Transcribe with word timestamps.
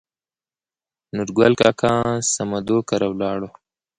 نورګل 1.15 1.53
کاکا 1.61 1.93
سمدو 2.33 2.77
کره 2.89 3.07
ولاړو. 3.11 3.49